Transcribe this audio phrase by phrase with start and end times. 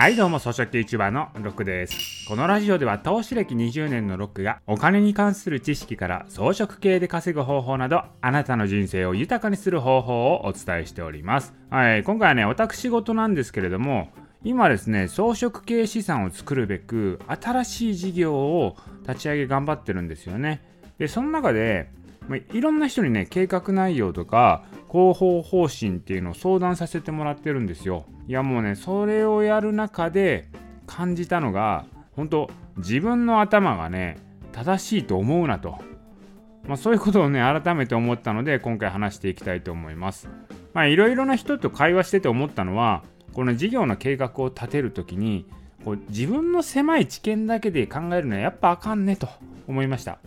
[0.00, 2.26] はいどうも、草食系 YouTuber のロックです。
[2.26, 11.52] このラジオでは投資歴20年のロックがお金に関する知識から装飾系で稼ぐ方法などあなたの人生を豊かにする方法をお伝えしております。
[11.68, 14.08] はい、今回はね、私事なんですけれども、
[14.42, 18.76] 今ですね、装飾系資産を作るべく新しい事業を
[19.06, 20.62] 立ち上げ頑張ってるんですよね。
[20.96, 21.90] で、その中で、
[22.26, 28.04] まいろんな人にね、計画内容とか広報方針っていうのを相談させてもらってるんですよ。
[28.26, 30.48] いやもうね、それをやる中で
[30.86, 34.18] 感じたのが、本当自分の頭がね、
[34.52, 35.78] 正しいと思うなと。
[36.66, 40.28] まあ、そういうことをね、改めて思ったので、今回話していきたいと思います。
[40.74, 45.46] まあ、いろいろな人と会話してて思ったのは、この事業の計画を立てるときに、
[45.84, 49.28] こう自分の狭い知見だけで考えるのはやっぱあかんねと
[49.66, 50.18] 思いました。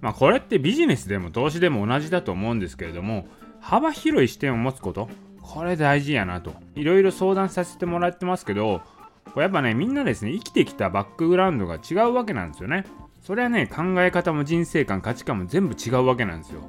[0.00, 3.26] まあ、これってビジネスでも投資でも同じだと思うんですけれども、
[3.60, 5.08] 幅広い視点を持つこと、
[5.42, 6.54] これ大事やなと。
[6.74, 8.82] いろいろ相談させてもらってますけど、
[9.32, 12.84] これやっぱね、みんなですね、生きてきたバックグラウンドが違うわけなんですよね。
[13.20, 16.60] それはね、考え方も人生観、価値観も全部違うわけなんですよ。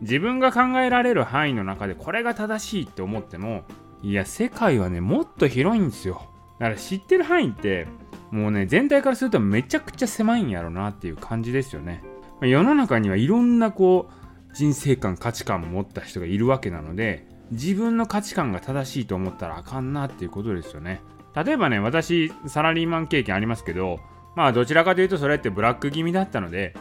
[0.00, 3.64] 自分が考えられる範囲の中でこれが正しいって思っても、
[4.02, 6.22] いや、世界はね、もっと広いんですよ。
[6.58, 7.86] だから知ってる範囲って、
[8.30, 12.02] もうね、全体からするとめちゃくちゃ狭いんやろなっていう感じですよね。
[12.40, 14.23] 世の中にはいろんなこう、
[14.54, 21.02] 人生観、価値観を持った人がいるわけなので、自分の価値観が正しいと思ったらあかんなっていうことですよね。
[21.34, 23.98] 例えばね、私、サラリーマン経験ありますけど、
[24.36, 26.74] まあ、どちらかというとそれってブラック気味だったので、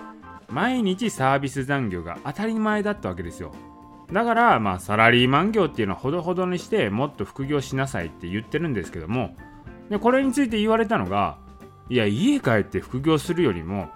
[0.50, 3.52] 毎日サービス残業が当たり前だったわけですよ。
[4.12, 9.36] だから、まあ、サラリーマン業っていうのはほどほどにしてもっと副業しなさいって言ってるんですけども、
[9.90, 11.38] でこれについて言われたのが、
[11.90, 13.90] いや、家帰って副業するよりも、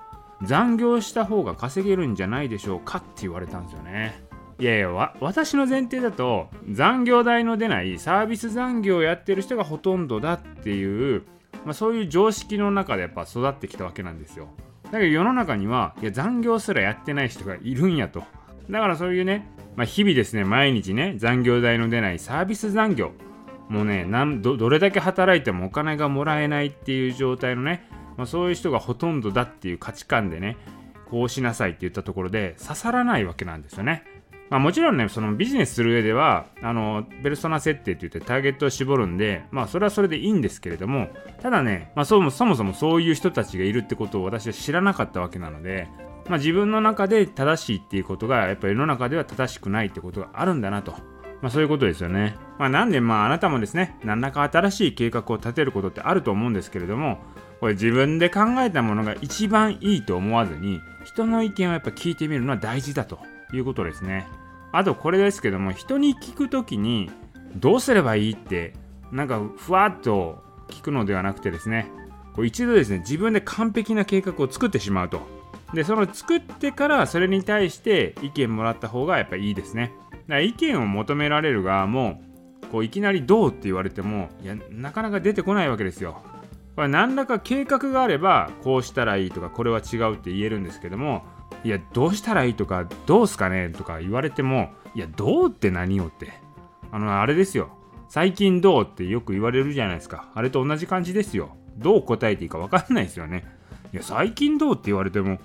[0.43, 4.21] 残業した方が稼げるんじゃないでしょうかって言われたんですよね。
[4.59, 11.23] いやいや、私の前提だと、残業代の出ないサービス残業をやってる人がほとんどだっていう、
[11.63, 14.47] まあ、そういう常識の中でやっぱ育ってきたわけなんですよ。
[14.85, 18.23] だけど世の中には、いや、残業すらやってない人がいるんやと。
[18.69, 23.11] だからそういうね、まあ、日々ですね、毎日ね、残業代の出ないサービス残業。
[23.69, 30.57] もうねなんど、どれだけ働いてもお金がもらえないっていう状態のね、まあ、そういう人がほとんどだっていう価値観でね、
[31.09, 34.03] こうしなさいって言ったところで刺さらないわけなんですよね。
[34.49, 41.09] まあ、もちろんね、そのビジネスする上では、あの、ペルソナ設定って言ってターゲットを絞るんで、まあ、それはそれでいいんですけれども、
[41.41, 45.89] ただね、まあ、そもそもそういう人たちがいるってことを私は知らなかったわけなので、
[46.29, 50.93] まあ、自分の中で正しいっていうことが、やっぱり世の中では正しくないってことがあるんだなと。
[51.41, 52.35] まあ、そういうことですよね。
[52.57, 57.19] まあ、なんで、まあ、あなたもですね、何らか新しい計画を立てることってあると思うんですけれども、
[57.59, 63.19] これ自分で考えたものが一番いいと思わずに、人の意見をやっぱ聞いてみるのは大事だと
[63.53, 64.27] いうことですね。
[64.71, 67.09] あとこれですけども人に聞くときに
[67.55, 68.73] どうすればいいって
[69.11, 71.89] なんかふわっと聞くのではなくてですね
[72.35, 75.21] こう一度ですね自分で完璧な計画を作ってしまうと。
[75.73, 79.93] でその作ってからそれに対して意見もらった方がやっぱいいですね。
[80.11, 82.21] だから意見を求められる側も
[82.71, 86.21] こういきなりどうって言われてもいやなかなか出てこないわけですよ。
[86.77, 91.25] これ何らか計画があればこうしたらいいとかこれは違うって言えるんですけども
[91.63, 96.33] いやどうしたらいいとかどうすかねとか言われてもいやどうって何よって。
[96.91, 97.69] あのあれですよ。
[98.09, 100.29] 最近どうってよく言われるじゃないですか。
[100.33, 101.57] あれと同じ感じですよ。
[101.77, 103.43] どう答えていいか分かんないですよね。
[103.91, 105.39] いや最近どうって言われても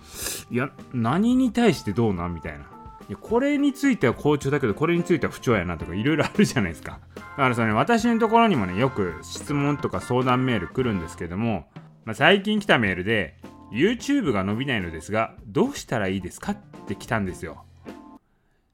[0.51, 2.72] いや何に対してどうなんみたいな。
[3.17, 7.01] これについては好調だけどこれについては不調やなとかいろいろあるじゃないですか。
[7.15, 11.67] だからその、ね、私のところにもねよく質問とか相談メール来るんですけども、
[12.05, 13.37] まあ、最近来たメールで
[13.73, 16.57] YouTube が伸びないのですがどうしたらいいですかっ
[16.87, 17.65] て来たんですよ。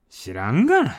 [0.09, 0.97] 知らんがな。